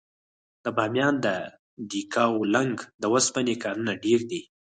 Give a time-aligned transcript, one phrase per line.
[0.63, 1.27] د بامیان د
[1.93, 4.41] یکاولنګ د اوسپنې کانونه ډیر دي.